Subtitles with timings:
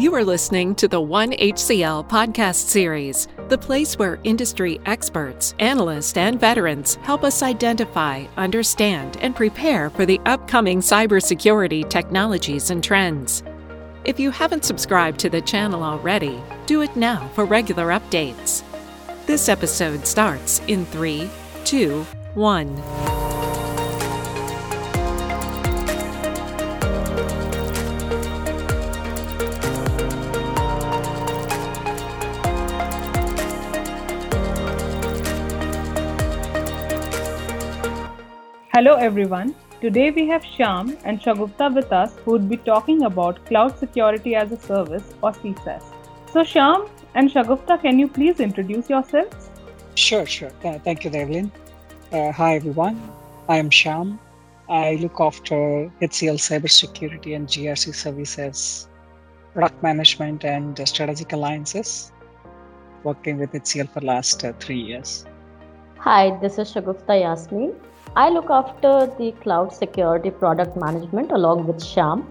[0.00, 6.16] You are listening to the One HCL podcast series, the place where industry experts, analysts,
[6.16, 13.42] and veterans help us identify, understand, and prepare for the upcoming cybersecurity technologies and trends.
[14.06, 18.62] If you haven't subscribed to the channel already, do it now for regular updates.
[19.26, 21.28] This episode starts in 3,
[21.66, 23.09] 2, 1.
[38.80, 39.48] Hello everyone.
[39.80, 44.34] Today we have Syam and Shagufta with us who would be talking about Cloud Security
[44.34, 45.82] as a Service or CSaaS.
[46.32, 49.50] So Syam and Shagufta, can you please introduce yourselves?
[49.96, 50.50] Sure, sure.
[50.64, 51.52] Uh, thank you, Devlin.
[52.10, 52.96] Uh, hi everyone.
[53.50, 54.18] I am Syam.
[54.70, 55.58] I look after
[56.00, 58.88] HCL Cybersecurity and GRC Services,
[59.52, 62.12] product management and strategic alliances,
[63.02, 65.26] working with HCL for last uh, three years.
[65.98, 67.74] Hi, this is Shagufta Yasmeen.
[68.16, 72.26] I look after the cloud security product management along with Syam,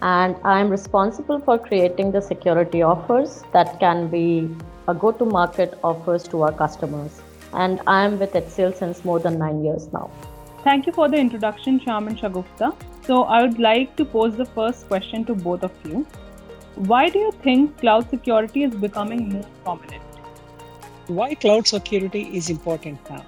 [0.00, 4.48] and I'm responsible for creating the security offers that can be
[4.86, 7.20] a go to market offers to our customers.
[7.52, 10.10] And I'm with HCL since more than nine years now.
[10.62, 12.76] Thank you for the introduction, Syam and Shagufta.
[13.04, 16.06] So, I would like to pose the first question to both of you.
[16.76, 20.02] Why do you think cloud security is becoming more prominent?
[21.08, 23.24] Why cloud security is important now?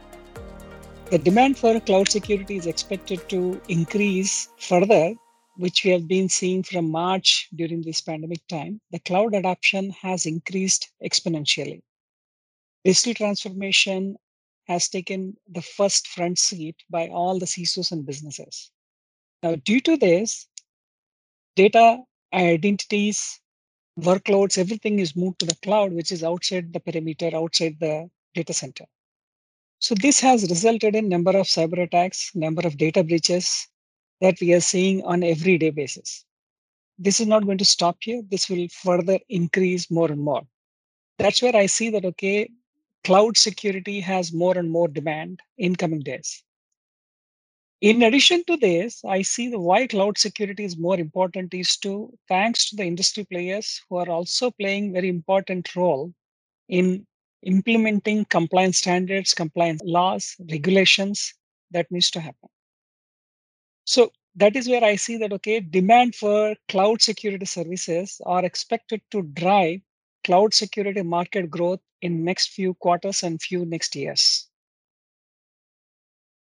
[1.10, 5.14] The demand for cloud security is expected to increase further,
[5.56, 8.82] which we have been seeing from March during this pandemic time.
[8.90, 11.80] The cloud adoption has increased exponentially.
[12.84, 14.18] Digital transformation
[14.66, 18.70] has taken the first front seat by all the CISOs and businesses.
[19.42, 20.46] Now, due to this,
[21.56, 22.02] data,
[22.34, 23.40] identities,
[23.98, 28.52] workloads, everything is moved to the cloud, which is outside the perimeter, outside the data
[28.52, 28.84] center.
[29.80, 33.68] So this has resulted in number of cyber attacks, number of data breaches
[34.20, 36.24] that we are seeing on everyday basis.
[36.98, 38.22] This is not going to stop here.
[38.28, 40.42] This will further increase more and more.
[41.18, 42.50] That's where I see that, okay,
[43.04, 46.42] cloud security has more and more demand in coming days.
[47.80, 52.12] In addition to this, I see the why cloud security is more important is to
[52.26, 56.12] thanks to the industry players who are also playing very important role
[56.68, 57.06] in
[57.42, 61.34] implementing compliance standards, compliance laws, regulations
[61.70, 62.48] that needs to happen.
[63.84, 69.00] So that is where I see that okay, demand for cloud security services are expected
[69.10, 69.80] to drive
[70.24, 74.48] cloud security market growth in next few quarters and few next years.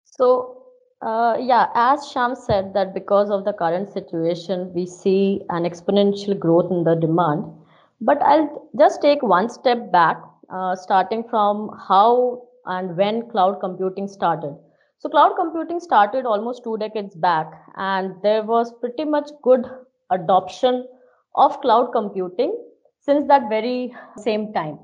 [0.04, 0.62] So
[1.02, 6.38] uh, yeah, as Syam said that because of the current situation, we see an exponential
[6.38, 7.44] growth in the demand.
[8.00, 14.08] But I'll just take one step back uh, starting from how and when cloud computing
[14.08, 14.56] started.
[14.98, 19.66] So, cloud computing started almost two decades back, and there was pretty much good
[20.10, 20.86] adoption
[21.34, 22.56] of cloud computing
[23.00, 24.78] since that very same time.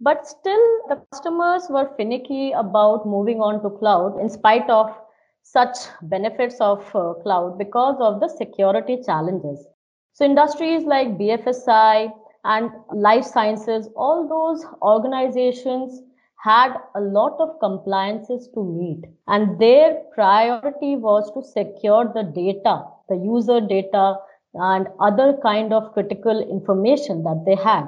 [0.00, 4.94] But still, the customers were finicky about moving on to cloud in spite of
[5.42, 9.66] such benefits of uh, cloud because of the security challenges.
[10.12, 12.12] So, industries like BFSI,
[12.54, 16.02] and life sciences, all those organizations
[16.42, 19.04] had a lot of compliances to meet.
[19.26, 24.16] And their priority was to secure the data the user data
[24.54, 27.86] and other kind of critical information that they had.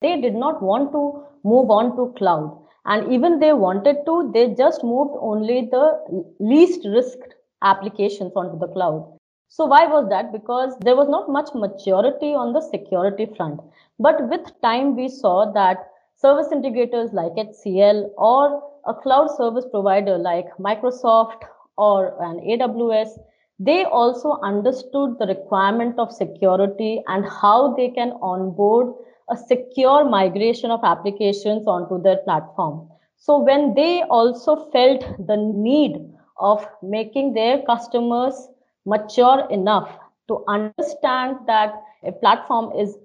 [0.00, 2.56] They did not want to move on to cloud.
[2.84, 8.68] And even they wanted to they just moved only the least risked applications onto the
[8.72, 9.17] cloud
[9.48, 10.30] so why was that?
[10.30, 13.60] Because there was not much maturity on the security front.
[13.98, 20.18] But with time, we saw that service integrators like HCL or a cloud service provider
[20.18, 21.42] like Microsoft
[21.76, 23.18] or an AWS,
[23.58, 28.94] they also understood the requirement of security and how they can onboard
[29.30, 32.88] a secure migration of applications onto their platform.
[33.16, 35.96] So when they also felt the need
[36.38, 38.48] of making their customers
[38.88, 39.90] mature enough
[40.28, 41.74] to understand that
[42.04, 42.96] a platform is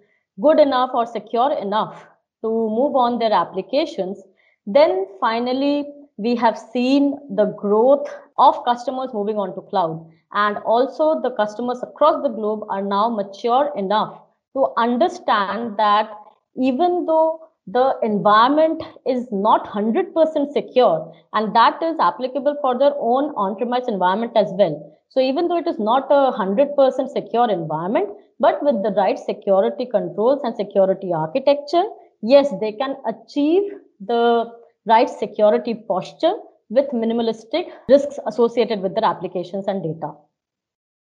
[0.42, 2.06] good enough or secure enough
[2.42, 4.22] to move on their applications,
[4.66, 5.86] then finally
[6.18, 8.08] we have seen the growth
[8.38, 10.10] of customers moving on to cloud.
[10.34, 14.20] And also the customers across the globe are now mature enough
[14.54, 16.12] to understand that
[16.56, 23.34] even though the environment is not 100% secure and that is applicable for their own
[23.36, 24.94] on-premise environment as well.
[25.10, 29.86] So even though it is not a 100% secure environment but with the right security
[29.86, 31.84] controls and security architecture
[32.22, 34.52] yes they can achieve the
[34.86, 36.34] right security posture
[36.70, 40.14] with minimalistic risks associated with their applications and data.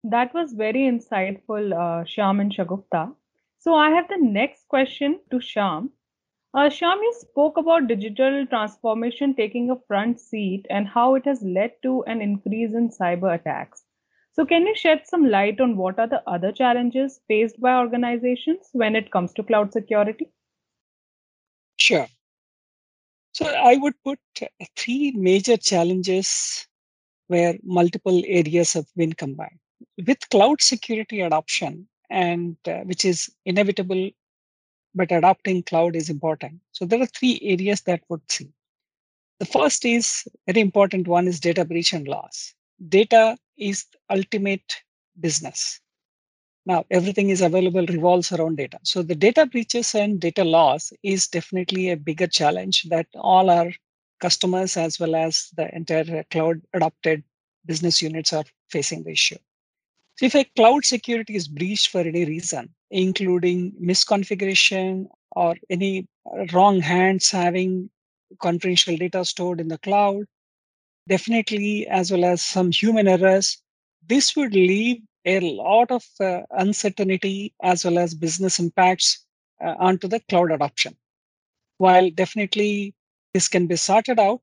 [0.03, 3.13] That was very insightful uh, Syam and Shagufta
[3.59, 5.89] so I have the next question to Syam
[6.53, 11.71] uh, you spoke about digital transformation taking a front seat and how it has led
[11.83, 13.83] to an increase in cyber attacks.
[14.33, 18.69] So, can you shed some light on what are the other challenges faced by organizations
[18.71, 20.29] when it comes to cloud security?
[21.77, 22.07] Sure.
[23.33, 24.19] So, I would put
[24.75, 26.67] three major challenges
[27.27, 29.59] where multiple areas have been combined.
[30.05, 34.09] With cloud security adoption, and uh, which is inevitable
[34.97, 36.59] but adopting cloud is important.
[36.73, 38.49] So there are three areas that would see.
[39.39, 42.53] The first is very important one is data breach and loss.
[42.89, 44.75] Data is ultimate
[45.19, 45.79] business.
[46.65, 48.79] Now everything is available revolves around data.
[48.83, 53.71] So the data breaches and data loss is definitely a bigger challenge that all our
[54.19, 57.23] customers as well as the entire cloud adopted
[57.65, 59.37] business units are facing the issue.
[60.17, 66.07] So if a cloud security is breached for any reason, including misconfiguration or any
[66.53, 67.89] wrong hands having
[68.39, 70.25] confidential data stored in the cloud,
[71.07, 73.61] definitely as well as some human errors,
[74.07, 79.25] this would leave a lot of uh, uncertainty as well as business impacts
[79.63, 80.95] uh, onto the cloud adoption.
[81.77, 82.95] While definitely
[83.33, 84.41] this can be sorted out,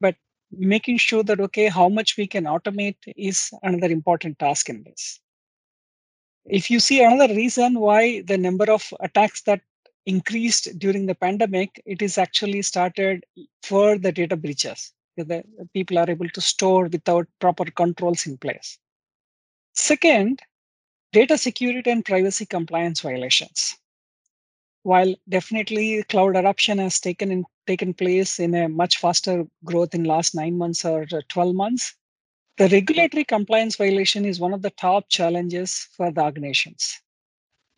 [0.00, 0.16] but
[0.50, 5.20] making sure that okay how much we can automate is another important task in this
[6.46, 9.60] if you see another reason why the number of attacks that
[10.06, 13.24] increased during the pandemic it is actually started
[13.62, 14.92] for the data breaches
[15.24, 15.44] the
[15.74, 18.78] people are able to store without proper controls in place.
[19.74, 20.40] Second
[21.12, 23.76] data security and privacy compliance violations.
[24.82, 30.04] While definitely cloud adoption has taken in, taken place in a much faster growth in
[30.04, 31.94] last 9 months or 12 months
[32.60, 37.00] the regulatory compliance violation is one of the top challenges for the organizations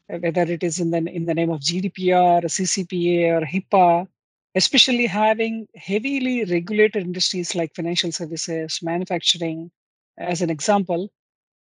[0.08, 4.08] whether it is in the in the name of gdpr ccpa or hipaa
[4.56, 9.70] especially having heavily regulated industries like financial services manufacturing
[10.19, 11.08] as an example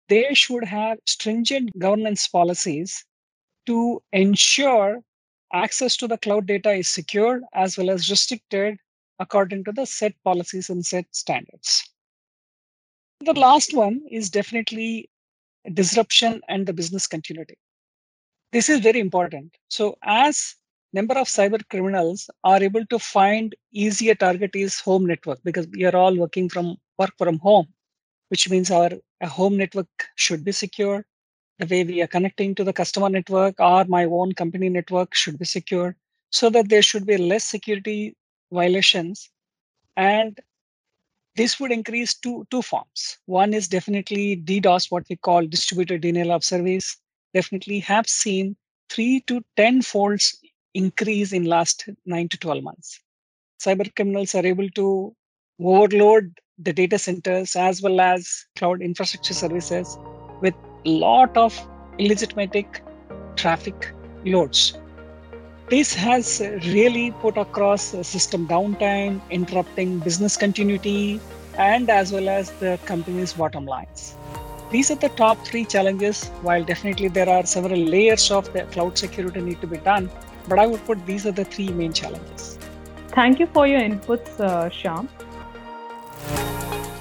[0.08, 3.04] they should have stringent governance policies
[3.66, 5.00] to ensure
[5.52, 8.78] access to the cloud data is secured as well as restricted
[9.18, 11.91] according to the set policies and set standards.
[13.24, 15.08] The last one is definitely
[15.74, 17.54] disruption and the business continuity.
[18.50, 19.56] This is very important.
[19.68, 20.56] So as
[20.92, 25.84] number of cyber criminals are able to find easier target is home network because we
[25.84, 27.68] are all working from work from home,
[28.30, 28.90] which means our
[29.22, 29.86] home network
[30.16, 31.06] should be secure
[31.60, 35.38] the way we are connecting to the customer network or my own company network should
[35.38, 35.94] be secure
[36.30, 38.16] so that there should be less security
[38.50, 39.30] violations
[39.96, 40.40] and
[41.36, 43.18] this would increase two two forms.
[43.26, 46.96] One is definitely ddos what we call distributed denial of service.
[47.34, 48.56] Definitely have seen
[48.90, 50.38] 3 to 10 folds
[50.74, 53.00] increase in last 9 to 12 months.
[53.58, 55.14] Cyber criminals are able to
[55.58, 59.98] overload the data centers as well as cloud infrastructure services
[60.40, 61.58] with lot of
[61.98, 62.82] illegitimate
[63.36, 64.78] traffic loads.
[65.68, 71.20] This has really put across system downtime, interrupting business continuity,
[71.56, 74.16] and as well as the company's bottom lines.
[74.70, 76.28] These are the top three challenges.
[76.42, 80.10] While definitely there are several layers of the cloud security need to be done,
[80.48, 82.58] but I would put these are the three main challenges.
[83.08, 85.08] Thank you for your inputs, uh, Syam.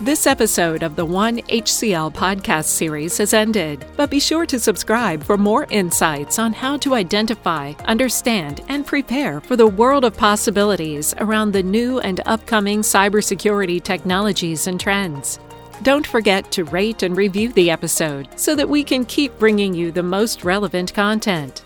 [0.01, 5.21] This episode of the One HCL podcast series has ended, but be sure to subscribe
[5.21, 11.13] for more insights on how to identify, understand, and prepare for the world of possibilities
[11.19, 15.37] around the new and upcoming cybersecurity technologies and trends.
[15.83, 19.91] Don't forget to rate and review the episode so that we can keep bringing you
[19.91, 21.63] the most relevant content.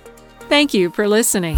[0.49, 1.57] Thank you for listening.